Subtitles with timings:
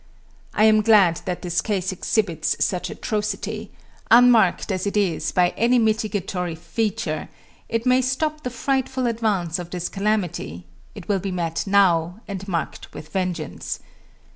[0.55, 3.71] I am glad that this case exhibits such atrocity;
[4.09, 7.29] unmarked as it is by any mitigatory feature,
[7.69, 12.47] it may stop the frightful advance of this calamity; it will be met now, and
[12.47, 13.77] marked with vengeance.